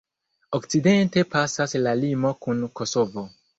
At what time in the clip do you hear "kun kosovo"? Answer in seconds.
2.47-3.29